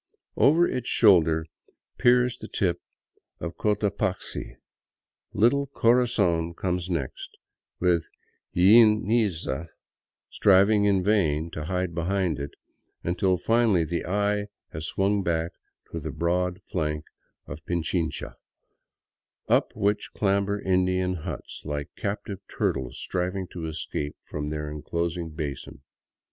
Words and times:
Over 0.35 0.67
its 0.67 0.89
shoulder 0.89 1.45
peers 1.99 2.39
the 2.39 2.47
tip 2.47 2.81
of 3.39 3.55
Cotapaxi; 3.55 4.55
little 5.31 5.67
Corazon 5.67 6.55
comes 6.55 6.89
next, 6.89 7.37
with 7.79 8.09
Iliniza 8.55 9.67
striving 10.31 10.85
in 10.85 11.03
vain 11.03 11.51
to 11.51 11.65
hide 11.65 11.93
behind 11.93 12.39
it, 12.39 12.49
until 13.03 13.37
finally 13.37 13.83
the 13.83 14.03
eye 14.03 14.47
has 14.73 14.87
swung 14.87 15.21
back 15.21 15.51
to 15.91 15.99
the 15.99 16.09
broad 16.09 16.63
flanks 16.65 17.11
of 17.45 17.63
Pichincha, 17.67 18.37
up 19.47 19.71
which 19.75 20.13
clamber 20.13 20.59
Indian 20.59 21.13
huts, 21.13 21.61
like 21.63 21.95
captive 21.95 22.39
turtles 22.47 22.97
striving 22.99 23.45
to 23.49 23.67
escape 23.67 24.15
from 24.23 24.47
their 24.47 24.67
enclosing 24.71 25.29
basin. 25.29 25.83